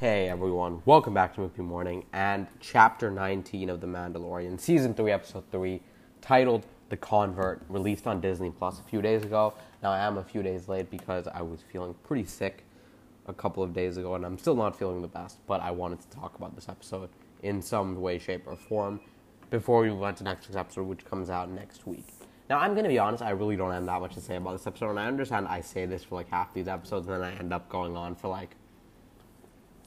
[0.00, 5.12] Hey everyone, welcome back to Movie Morning and chapter 19 of The Mandalorian, season 3,
[5.12, 5.78] episode 3,
[6.22, 9.52] titled The Convert, released on Disney Plus a few days ago.
[9.82, 12.64] Now, I am a few days late because I was feeling pretty sick
[13.26, 16.00] a couple of days ago and I'm still not feeling the best, but I wanted
[16.00, 17.10] to talk about this episode
[17.42, 19.00] in some way, shape, or form
[19.50, 22.06] before we move on to next week's episode, which comes out next week.
[22.48, 24.52] Now, I'm going to be honest, I really don't have that much to say about
[24.52, 27.22] this episode, and I understand I say this for like half these episodes and then
[27.22, 28.56] I end up going on for like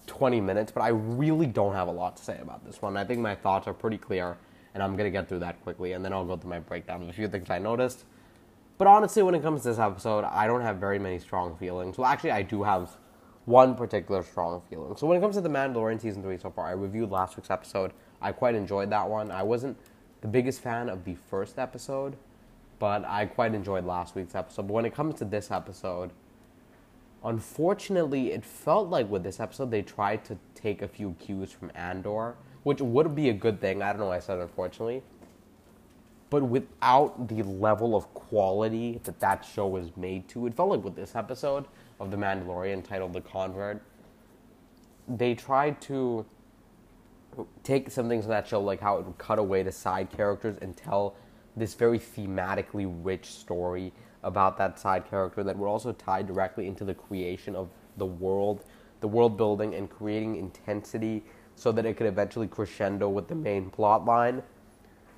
[0.08, 2.98] 20 minutes, but I really don't have a lot to say about this one.
[2.98, 4.38] I think my thoughts are pretty clear,
[4.74, 7.04] and I'm going to get through that quickly, and then I'll go through my breakdown
[7.04, 8.06] of a few things I noticed.
[8.78, 11.98] But honestly, when it comes to this episode, I don't have very many strong feelings.
[11.98, 12.98] Well, actually, I do have
[13.46, 14.96] one particular strong feeling.
[14.96, 17.52] So when it comes to The Mandalorian Season 3 so far, I reviewed last week's
[17.52, 17.92] episode.
[18.22, 19.32] I quite enjoyed that one.
[19.32, 19.78] I wasn't
[20.22, 22.16] the biggest fan of the first episode,
[22.80, 24.68] but I quite enjoyed last week's episode.
[24.68, 26.12] But when it comes to this episode,
[27.24, 31.72] Unfortunately, it felt like with this episode they tried to take a few cues from
[31.74, 33.82] Andor, which would be a good thing.
[33.82, 35.04] I don't know why I said unfortunately.
[36.30, 40.84] But without the level of quality that that show was made to, it felt like
[40.84, 41.66] with this episode
[42.00, 43.82] of The Mandalorian titled The Convert,
[45.08, 46.26] they tried to
[47.64, 50.58] take some things from that show, like how it would cut away to side characters
[50.62, 51.16] and tell
[51.56, 56.84] this very thematically rich story about that side character that were also tied directly into
[56.86, 58.64] the creation of the world,
[59.02, 61.24] the world building, and creating intensity
[61.56, 64.42] so that it could eventually crescendo with the main plot line.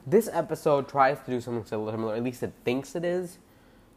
[0.06, 3.40] This episode tries to do something similar, at least it thinks it is,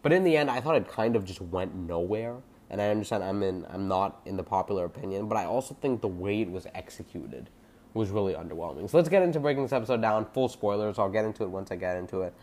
[0.03, 2.37] but in the end, I thought it kind of just went nowhere.
[2.71, 6.03] And I understand I'm in, I'm not in the popular opinion, but I also think
[6.03, 7.49] the way it was executed
[7.95, 8.91] was really underwhelming.
[8.91, 10.27] So let's get into breaking this episode down.
[10.35, 10.99] Full spoilers.
[10.99, 12.35] I'll get into it once I get into it.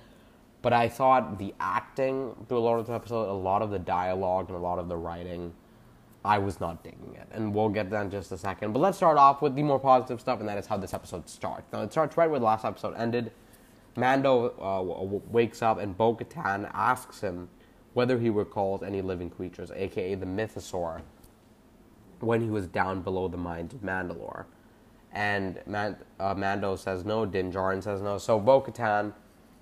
[0.66, 3.78] But I thought the acting through a lot of the episode, a lot of the
[3.78, 5.54] dialogue, and a lot of the writing,
[6.24, 7.28] I was not digging it.
[7.32, 8.74] And we'll get that in just a second.
[8.74, 11.30] But let's start off with the more positive stuff, and that is how this episode
[11.30, 11.72] starts.
[11.72, 13.32] Now, it starts right where the last episode ended.
[13.96, 17.48] Mando uh, wakes up, and Bo Katan asks him
[17.94, 21.04] whether he recalls any living creatures, aka the Mythosaur,
[22.22, 24.46] when he was down below the mines of Mandalore.
[25.12, 28.18] And Man- uh, Mando says no, Din Djarin says no.
[28.18, 29.14] So Bo Katan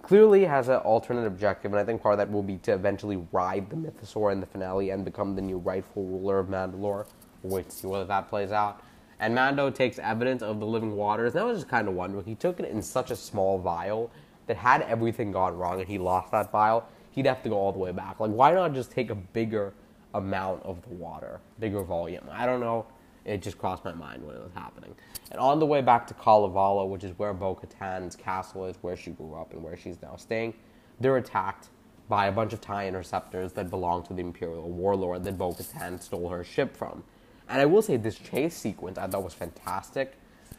[0.03, 3.25] clearly has an alternate objective, and I think part of that will be to eventually
[3.31, 7.07] ride the Mythosaur in the finale and become the new rightful ruler of Mandalore.
[7.41, 8.83] We'll wait to see whether that plays out.
[9.19, 12.25] And Mando takes evidence of the living waters, and I was just kind of wondering.
[12.25, 14.11] He took it in such a small vial
[14.47, 17.71] that had everything gone wrong and he lost that vial, he'd have to go all
[17.71, 18.19] the way back.
[18.19, 19.73] Like, why not just take a bigger
[20.13, 22.23] amount of the water, bigger volume?
[22.29, 22.85] I don't know.
[23.25, 24.95] It just crossed my mind when it was happening.
[25.31, 28.97] And on the way back to Kalevala, which is where Bo Katan's castle is, where
[28.97, 30.53] she grew up and where she's now staying,
[30.99, 31.69] they're attacked
[32.09, 36.01] by a bunch of TIE interceptors that belong to the Imperial warlord that Bo Katan
[36.01, 37.03] stole her ship from.
[37.47, 40.15] And I will say, this chase sequence I thought was fantastic.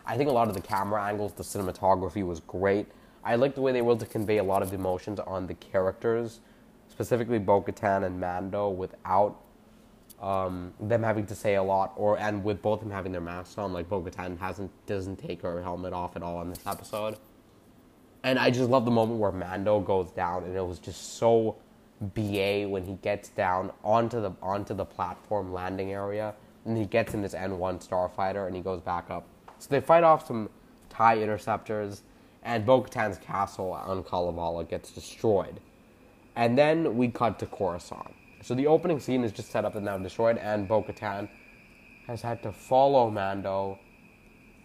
[0.06, 2.86] I think a lot of the camera angles, the cinematography was great.
[3.22, 5.54] I liked the way they were able to convey a lot of emotions on the
[5.54, 6.40] characters,
[6.88, 9.40] specifically Bo Katan and Mando, without
[10.24, 13.20] um, them having to say a lot, or and with both of them having their
[13.20, 17.16] masks on, like Bo-Katan hasn't doesn't take her helmet off at all in this episode.
[18.22, 21.56] And I just love the moment where Mando goes down, and it was just so
[22.00, 26.34] ba when he gets down onto the onto the platform landing area,
[26.64, 29.26] and he gets in this N1 starfighter, and he goes back up.
[29.58, 30.48] So they fight off some
[30.88, 32.02] Tie interceptors,
[32.44, 35.60] and Bo-Katan's castle on Kalevala gets destroyed.
[36.34, 39.86] And then we cut to Coruscant so the opening scene is just set up and
[39.86, 41.30] now destroyed, and Bo Katan
[42.06, 43.78] has had to follow Mando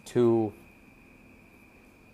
[0.04, 0.52] to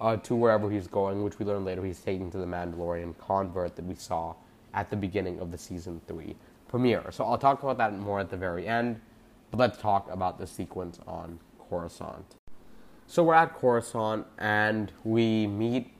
[0.00, 3.74] uh, to wherever he's going, which we learn later he's taking to the Mandalorian convert
[3.74, 4.36] that we saw
[4.74, 6.36] at the beginning of the season three
[6.68, 7.10] premiere.
[7.10, 9.00] So I'll talk about that more at the very end,
[9.50, 12.36] but let's talk about the sequence on Coruscant.
[13.08, 15.95] So we're at Coruscant and we meet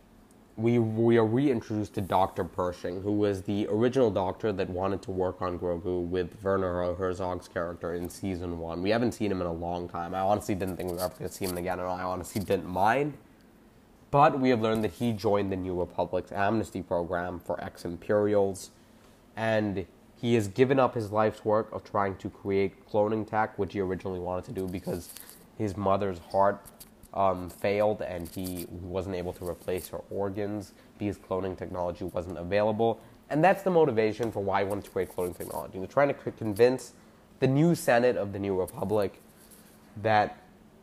[0.57, 2.43] we we are reintroduced to Dr.
[2.43, 7.47] Pershing, who was the original doctor that wanted to work on Grogu with Werner Herzog's
[7.47, 8.83] character in season one.
[8.83, 10.15] We haven't seen him in a long time.
[10.15, 12.41] I honestly didn't think we were ever going to see him again, and I honestly
[12.41, 13.19] didn't mind.
[14.11, 18.71] But we have learned that he joined the New Republic's amnesty program for ex Imperials,
[19.37, 19.85] and
[20.19, 23.81] he has given up his life's work of trying to create cloning tech, which he
[23.81, 25.11] originally wanted to do because
[25.59, 26.65] his mother's heart
[27.17, 33.01] um, failed and he wasn't able to replace her organs because cloning technology wasn't available.
[33.31, 35.79] And that's the motivation for why he wanted to create cloning technology.
[35.79, 36.93] They're trying to convince
[37.41, 39.21] the new Senate of the New Republic
[40.03, 40.39] that,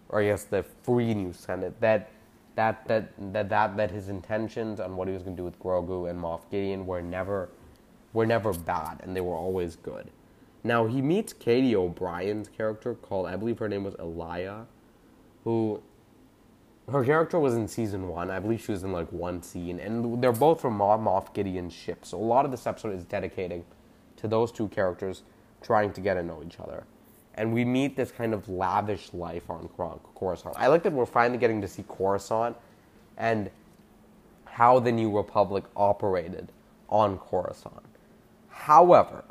[0.10, 2.10] or I guess the free new Senate, that
[2.56, 5.60] that that that that, that his intentions on what he was going to do with
[5.60, 7.50] Grogu and Moff Gideon were never
[8.12, 10.10] were never bad and they were always good.
[10.64, 14.66] Now he meets Katie O'Brien's character called I believe her name was Elia,
[15.44, 15.82] who
[16.92, 18.30] her character was in season one.
[18.30, 22.06] I believe she was in like one scene, and they're both from Moff Gideon's ship.
[22.06, 23.64] So a lot of this episode is dedicating
[24.18, 25.24] to those two characters
[25.62, 26.84] trying to get to know each other.
[27.36, 29.70] And we meet this kind of lavish life on
[30.16, 30.56] Coruscant.
[30.58, 32.56] I like that we're finally getting to see Coruscant
[33.18, 33.50] and
[34.46, 36.52] how the New Republic operated
[36.90, 37.84] on Coruscant.
[38.50, 39.24] However,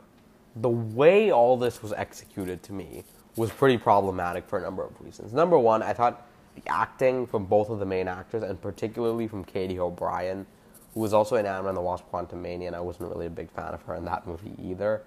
[0.56, 3.04] the way all this was executed to me
[3.36, 5.32] was pretty problematic for a number of reasons.
[5.32, 6.26] Number one, I thought
[6.66, 10.46] acting from both of the main actors, and particularly from Katie O'Brien,
[10.94, 13.50] who was also in Ant-Man and the Wasp Quantumania, and I wasn't really a big
[13.50, 15.02] fan of her in that movie either.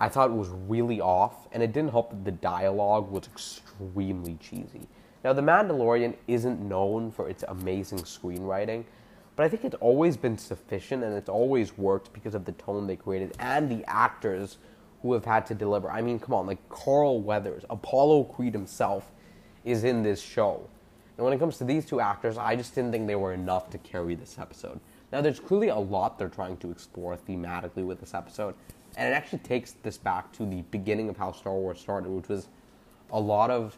[0.00, 4.36] I thought it was really off, and it didn't help that the dialogue was extremely
[4.40, 4.86] cheesy.
[5.24, 8.84] Now, The Mandalorian isn't known for its amazing screenwriting,
[9.34, 12.86] but I think it's always been sufficient and it's always worked because of the tone
[12.86, 14.58] they created and the actors
[15.02, 15.90] who have had to deliver.
[15.90, 19.10] I mean, come on, like Carl Weathers, Apollo Creed himself
[19.68, 20.68] is in this show.
[21.16, 23.70] And when it comes to these two actors, I just didn't think they were enough
[23.70, 24.80] to carry this episode.
[25.12, 28.54] Now, there's clearly a lot they're trying to explore thematically with this episode,
[28.96, 32.28] and it actually takes this back to the beginning of how Star Wars started, which
[32.28, 32.48] was
[33.10, 33.76] a lot of,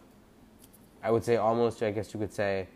[1.02, 2.66] I would say, almost, I guess you could say,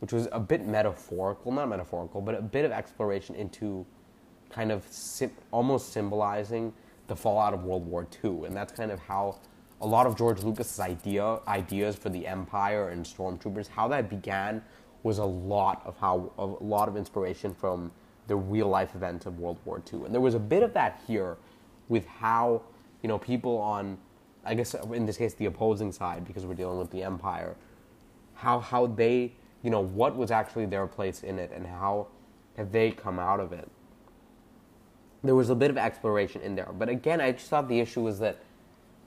[0.00, 3.86] which was a bit metaphorical, not metaphorical, but a bit of exploration into
[4.50, 6.72] kind of sim- almost symbolizing
[7.06, 9.38] the fallout of World War II, and that's kind of how
[9.80, 14.62] a lot of George Lucas's idea ideas for the Empire and Stormtroopers, how that began
[15.02, 17.90] was a lot of how a lot of inspiration from
[18.26, 21.00] the real life events of World War II, and there was a bit of that
[21.06, 21.36] here
[21.88, 22.62] with how
[23.02, 23.96] you know people on,
[24.44, 27.56] I guess in this case the opposing side because we're dealing with the Empire,
[28.34, 29.32] how how they
[29.62, 32.06] you know, what was actually their place in it and how
[32.56, 33.68] have they come out of it.
[35.24, 36.70] There was a bit of exploration in there.
[36.72, 38.38] But again, I just thought the issue was that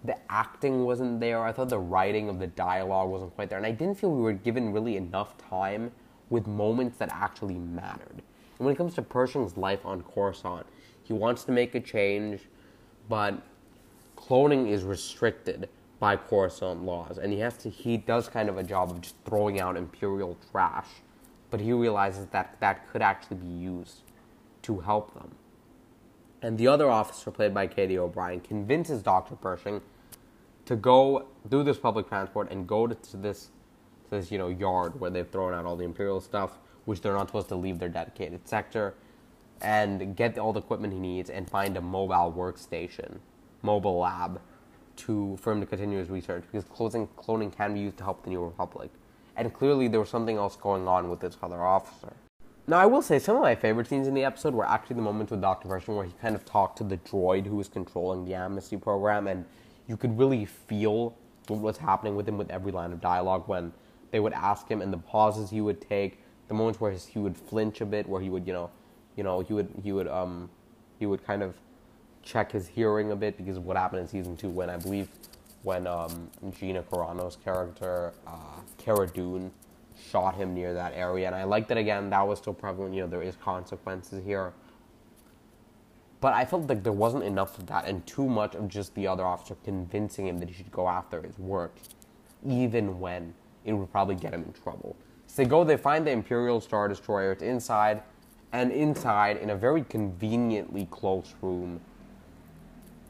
[0.04, 1.44] the acting wasn't there.
[1.44, 3.58] I thought the writing of the dialogue wasn't quite there.
[3.58, 5.92] And I didn't feel we were given really enough time
[6.30, 8.22] with moments that actually mattered.
[8.58, 10.66] And when it comes to Pershing's life on Coruscant,
[11.04, 12.42] he wants to make a change,
[13.10, 13.42] but
[14.16, 15.70] cloning is restricted
[16.00, 17.70] by Coruscant laws, and he has to.
[17.70, 20.88] He does kind of a job of just throwing out imperial trash,
[21.52, 24.02] but he realizes that that could actually be used
[24.64, 25.36] to help them.
[26.42, 29.82] And the other officer, played by Katie O'Brien, convinces Doctor Pershing
[30.66, 33.50] to go do this public transport and go to, to this
[34.06, 37.14] to this you know yard where they've thrown out all the imperial stuff, which they're
[37.14, 38.94] not supposed to leave their dedicated sector,
[39.62, 43.20] and get all the equipment he needs and find a mobile workstation,
[43.62, 44.42] mobile lab
[44.98, 48.24] to for him to continue his research because cloning, cloning can be used to help
[48.24, 48.92] the New Republic.
[49.36, 52.14] And clearly there was something else going on with this other officer.
[52.68, 55.02] Now, I will say some of my favorite scenes in the episode were actually the
[55.02, 55.68] moments with Dr.
[55.68, 59.28] Pershing where he kind of talked to the droid who was controlling the amnesty program,
[59.28, 59.46] and
[59.92, 61.14] you could really feel
[61.48, 63.74] what was happening with him with every line of dialogue when
[64.12, 66.18] they would ask him and the pauses he would take,
[66.48, 68.70] the moments where his, he would flinch a bit, where he would, you know,
[69.18, 70.50] you know, he would, he would, um,
[70.98, 71.56] he would kind of
[72.24, 75.10] check his hearing a bit because of what happened in season two when I believe
[75.64, 79.52] when um, Gina Carano's character uh, Cara Dune
[80.10, 82.10] shot him near that area, and I like that again.
[82.12, 82.96] That was still prevalent.
[82.96, 84.54] You know, there is consequences here,
[86.22, 89.08] but I felt like there wasn't enough of that, and too much of just the
[89.08, 91.76] other officer convincing him that he should go after his work,
[92.48, 93.34] even when
[93.66, 94.96] it would probably get him in trouble.
[95.26, 97.32] So they go, they find the Imperial Star Destroyer.
[97.32, 98.04] It's inside,
[98.54, 101.82] and inside, in a very conveniently close room,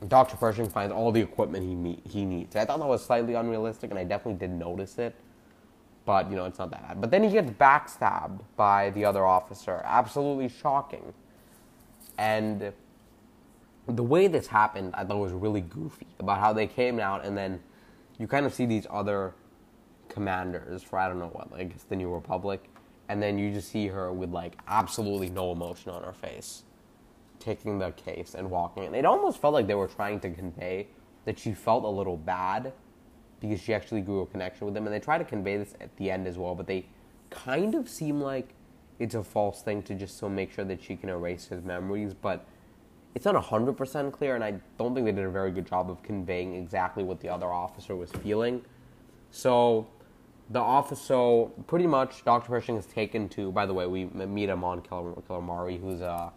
[0.08, 0.38] Dr.
[0.38, 2.56] Pershing finds all the equipment he me- he needs.
[2.56, 5.16] I thought that was slightly unrealistic, and I definitely did notice it.
[6.06, 7.02] But you know, it's not that bad.
[7.02, 9.82] But then he gets backstabbed by the other officer.
[9.84, 11.14] Absolutely shocking.
[12.18, 12.74] And
[13.88, 17.38] the way this happened, I thought was really goofy about how they came out, and
[17.38, 17.60] then
[18.18, 19.34] you kind of see these other
[20.10, 22.70] commanders for I don't know what, like it's the New Republic,
[23.10, 26.64] and then you just see her with like absolutely no emotion on her face
[27.42, 28.86] taking the case and walking.
[28.86, 30.88] And it almost felt like they were trying to convey
[31.26, 32.72] that she felt a little bad
[33.40, 34.86] because she actually grew a connection with him.
[34.86, 36.86] And they try to convey this at the end as well, but they
[37.30, 38.54] kind of seem like
[39.00, 42.14] it's a false thing to just so make sure that she can erase his memories.
[42.14, 42.46] But
[43.16, 46.02] it's not 100% clear, and I don't think they did a very good job of
[46.04, 48.62] conveying exactly what the other officer was feeling.
[49.32, 49.88] So
[50.50, 52.48] the officer, so pretty much, Dr.
[52.48, 56.32] Pershing is taken to, by the way, we meet him on Calamari, who's a.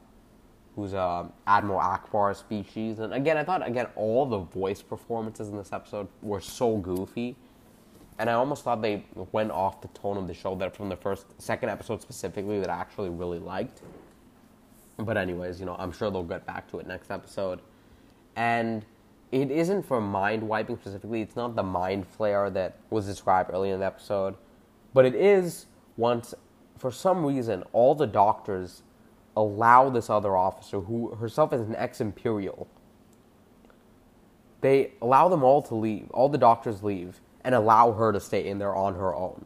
[0.77, 2.99] Who's a Admiral Ackbar species.
[2.99, 7.37] And again, I thought again all the voice performances in this episode were so goofy,
[8.19, 10.97] and I almost thought they went off the tone of the show that from the
[10.97, 13.83] first second episode specifically that I actually really liked.
[14.97, 17.61] But anyways, you know, I'm sure they'll get back to it next episode.
[18.37, 18.85] And
[19.33, 21.21] it isn't for mind wiping specifically.
[21.21, 24.37] It's not the mind flayer that was described earlier in the episode,
[24.93, 26.35] but it is once,
[26.79, 28.83] for some reason, all the doctors
[29.37, 32.69] allow this other officer, who herself is an ex Imperial,
[34.61, 38.47] they allow them all to leave, all the doctors leave, and allow her to stay
[38.47, 39.45] in there on her own.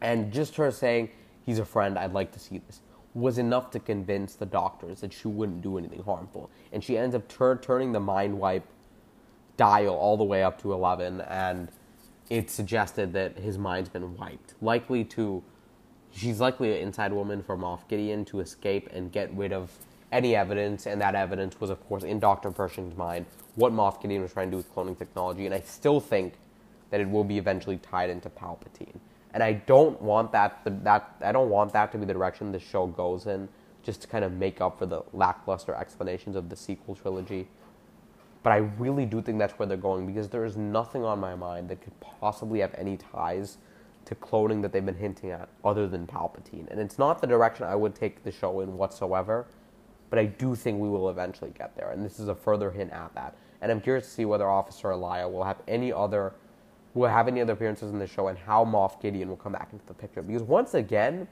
[0.00, 1.10] And just her saying,
[1.46, 2.80] he's a friend, I'd like to see this,
[3.14, 6.50] was enough to convince the doctors that she wouldn't do anything harmful.
[6.72, 8.64] And she ends up tur- turning the mind wipe
[9.56, 11.68] dial all the way up to 11, and
[12.30, 14.54] it suggested that his mind's been wiped.
[14.60, 15.42] Likely to,
[16.12, 19.70] she's likely an inside woman for Moff Gideon to escape and get rid of
[20.12, 22.50] any evidence, and that evidence was, of course, in Dr.
[22.50, 25.44] Pershing's mind, what Moff Gideon was trying to do with cloning technology.
[25.44, 26.34] And I still think
[26.90, 28.98] that it will be eventually tied into Palpatine.
[29.34, 32.50] And I don't want that to, that I don't want that to be the direction
[32.52, 33.48] the show goes in,
[33.82, 37.48] just to kind of make up for the lackluster explanations of the sequel trilogy.
[38.42, 41.34] But I really do think that's where they're going because there is nothing on my
[41.34, 43.58] mind that could possibly have any ties
[44.06, 46.70] to cloning that they've been hinting at other than Palpatine.
[46.70, 49.46] And it's not the direction I would take the show in whatsoever,
[50.08, 51.90] but I do think we will eventually get there.
[51.90, 53.36] And this is a further hint at that.
[53.60, 56.32] And I'm curious to see whether Officer Elia will have any other
[56.94, 59.68] will have any other appearances in the show and how Moff Gideon will come back
[59.72, 60.22] into the picture.
[60.22, 61.28] Because once again,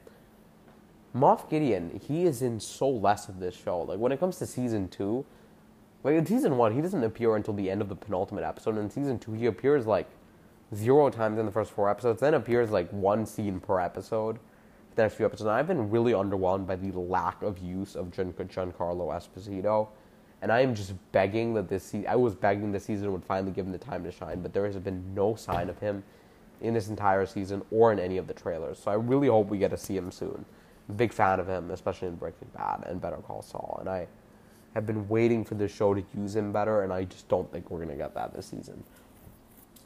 [1.15, 3.81] Moff Gideon, he is in so less of this show.
[3.81, 5.25] Like when it comes to season two,
[6.03, 8.71] like in season one, he doesn't appear until the end of the penultimate episode.
[8.71, 10.07] And in season two, he appears like
[10.75, 14.39] zero times in the first four episodes, then appears like one scene per episode
[14.97, 15.43] the next few episodes.
[15.43, 19.87] And I've been really underwhelmed by the lack of use of Gian- Giancarlo Esposito.
[20.41, 23.51] And I am just begging that this season, I was begging this season would finally
[23.51, 26.03] give him the time to shine, but there has been no sign of him
[26.61, 28.79] in this entire season or in any of the trailers.
[28.79, 30.45] So I really hope we get to see him soon.
[30.95, 33.77] Big fan of him, especially in Breaking Bad and Better Call Saul.
[33.79, 34.07] And I
[34.73, 37.69] have been waiting for this show to use him better, and I just don't think
[37.71, 38.83] we're going to get that this season.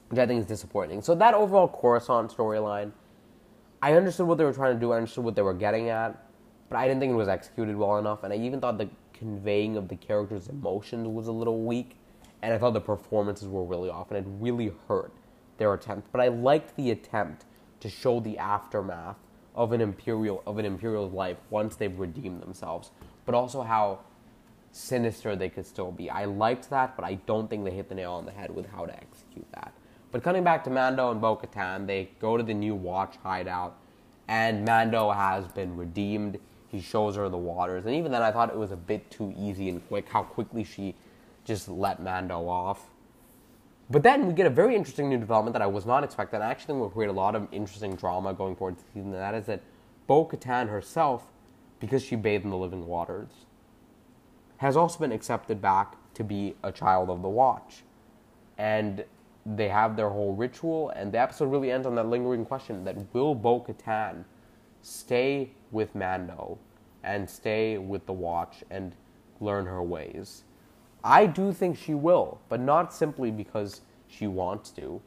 [0.10, 1.01] Which I think is disappointing.
[1.01, 2.91] So that overall Coruscant storyline,
[3.81, 6.24] I understood what they were trying to do, I understood what they were getting at,
[6.70, 8.89] but I didn't think it was executed well enough, and I even thought the
[9.21, 11.95] conveying of the characters' emotions was a little weak,
[12.41, 15.13] and I thought the performances were really off, and it really hurt
[15.57, 16.11] their attempt.
[16.11, 17.45] But I liked the attempt
[17.81, 19.17] to show the aftermath
[19.53, 22.89] of an imperial of an imperial's life once they've redeemed themselves,
[23.27, 23.99] but also how
[24.71, 26.09] sinister they could still be.
[26.09, 28.65] I liked that, but I don't think they hit the nail on the head with
[28.71, 29.71] how to execute that.
[30.11, 33.77] But coming back to Mando and Bo Katan, they go to the new watch hideout,
[34.27, 36.39] and Mando has been redeemed.
[36.71, 39.33] He shows her the waters, and even then, I thought it was a bit too
[39.37, 40.95] easy and quick how quickly she
[41.43, 42.89] just let Mando off.
[43.89, 46.41] But then we get a very interesting new development that I was not expecting.
[46.41, 49.21] I actually think will create a lot of interesting drama going forward the season, and
[49.21, 49.61] that is that
[50.07, 51.25] Bo Katan herself,
[51.81, 53.29] because she bathed in the living waters,
[54.57, 57.83] has also been accepted back to be a child of the Watch.
[58.57, 59.03] And
[59.45, 62.95] they have their whole ritual, and the episode really ends on that lingering question that
[63.13, 64.23] will Bo Katan
[64.81, 66.57] stay with Mando
[67.03, 68.93] and stay with the Watch and
[69.39, 70.43] learn her ways?
[71.03, 75.01] I do think she will, but not simply because she wants to.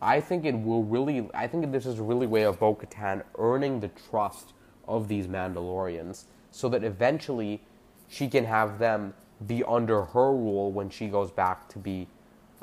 [0.00, 1.28] I think it will really.
[1.34, 4.52] I think this is really way of Bo Katan earning the trust
[4.86, 7.62] of these Mandalorians, so that eventually
[8.08, 9.14] she can have them
[9.46, 12.06] be under her rule when she goes back to be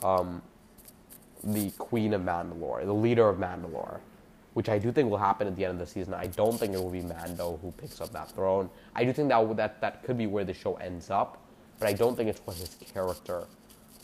[0.03, 0.41] um,
[1.43, 3.99] the Queen of Mandalore, the leader of Mandalore,
[4.53, 6.13] which I do think will happen at the end of the season.
[6.13, 8.69] I don't think it will be Mando who picks up that throne.
[8.95, 11.41] I do think that that that could be where the show ends up,
[11.79, 13.45] but I don't think it's what his character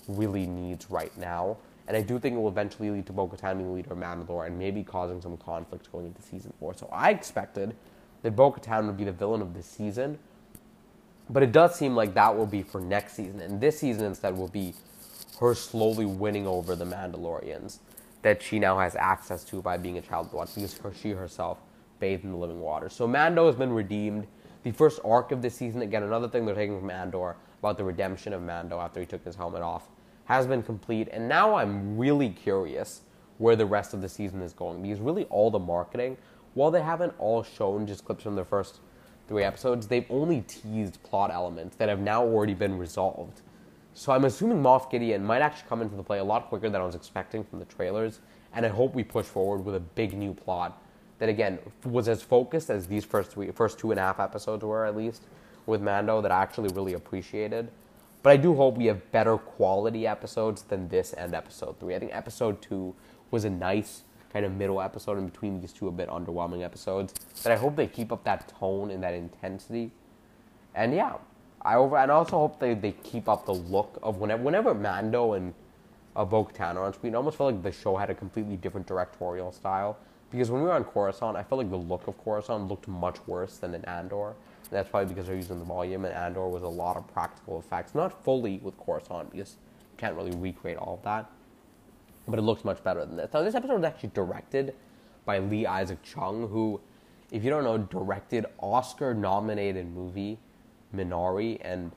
[0.08, 1.58] really needs right now.
[1.88, 4.46] And I do think it will eventually lead to Bo-Katan being the leader of Mandalore
[4.46, 6.76] and maybe causing some conflict going into season four.
[6.76, 7.76] So I expected
[8.22, 10.20] that Bo-Katan would be the villain of this season,
[11.30, 13.42] but it does seem like that will be for next season.
[13.42, 14.76] And this season instead will be
[15.40, 17.80] her slowly winning over the Mandalorians
[18.22, 20.94] that she now has access to by being a child of the Watch because her,
[20.94, 21.60] she herself
[22.00, 22.90] bathed in the living water.
[22.90, 24.28] So Mando has been redeemed.
[24.64, 27.84] The first arc of this season, again, another thing they're taking from Andor about the
[27.84, 29.88] redemption of Mando after he took his helmet off,
[30.26, 31.08] has been complete.
[31.12, 33.02] And now I'm really curious
[33.38, 36.18] where the rest of the season is going because really all the marketing,
[36.54, 38.80] while they haven't all shown just clips from the first
[39.28, 43.42] three episodes, they've only teased plot elements that have now already been resolved.
[44.00, 46.80] So I'm assuming Moff Gideon might actually come into the play a lot quicker than
[46.80, 48.22] I was expecting from the trailers,
[48.54, 50.82] and I hope we push forward with a big new plot
[51.18, 54.64] that again was as focused as these first three, first two and a half episodes
[54.64, 55.24] were at least
[55.66, 57.72] with Mando that I actually really appreciated.
[58.24, 61.94] But I do hope we have better quality episodes than this and episode three.
[61.94, 62.96] I think episode two
[63.32, 67.14] was a nice kind of middle episode in between these two a bit underwhelming episodes.
[67.44, 69.92] But I hope they keep up that tone and that intensity.
[70.74, 71.16] And yeah,
[71.62, 74.74] I over and I also hope they, they keep up the look of whenever whenever
[74.74, 75.54] Mando and
[76.16, 77.14] uh, Bo-Katan are on screen.
[77.14, 79.98] I almost felt like the show had a completely different directorial style
[80.32, 83.18] because when we were on Coruscant, I felt like the look of Coruscant looked much
[83.28, 84.28] worse than in Andor.
[84.28, 87.58] And that's probably because they're using the volume, and Andor was a lot of practical
[87.60, 89.58] effects, not fully with Coruscant because
[89.92, 91.30] you can't really recreate all of that,
[92.28, 93.34] but it looks much better than this.
[93.34, 94.76] Now this episode was actually directed
[95.26, 96.80] by Lee Isaac Chung, who,
[97.32, 100.38] if you don't know, directed Oscar-nominated movie
[100.96, 101.92] Minari, and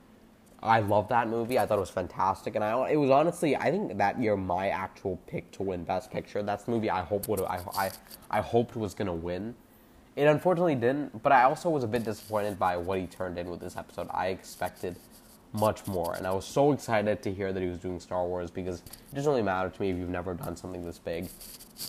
[0.61, 1.59] I love that movie.
[1.59, 4.69] I thought it was fantastic, and I it was honestly I think that year my
[4.69, 6.41] actual pick to win Best Picture.
[6.41, 7.91] That's the movie I hope would I I
[8.29, 9.55] I hoped was gonna win.
[10.15, 13.49] It unfortunately didn't, but I also was a bit disappointed by what he turned in
[13.49, 14.07] with this episode.
[14.11, 14.95] I expected
[15.53, 18.49] much more, and I was so excited to hear that he was doing Star Wars
[18.49, 21.29] because it doesn't really matter to me if you've never done something this big.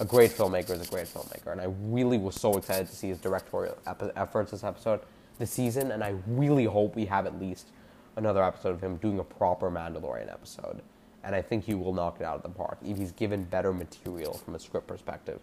[0.00, 3.08] A great filmmaker is a great filmmaker, and I really was so excited to see
[3.08, 3.76] his directorial
[4.16, 5.00] efforts this episode
[5.38, 7.68] the season, and I really hope we have at least
[8.16, 10.82] another episode of him doing a proper Mandalorian episode.
[11.22, 13.72] And I think he will knock it out of the park if he's given better
[13.72, 15.40] material from a script perspective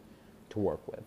[0.52, 1.02] to work with.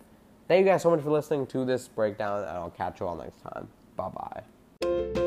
[0.47, 3.15] Thank you guys so much for listening to this breakdown, and I'll catch you all
[3.15, 3.67] next time.
[3.95, 5.24] Bye bye.